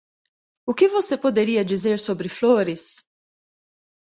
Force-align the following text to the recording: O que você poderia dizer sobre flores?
O 0.65 0.73
que 0.73 0.87
você 0.87 1.15
poderia 1.15 1.63
dizer 1.63 1.99
sobre 1.99 2.27
flores? 2.27 3.07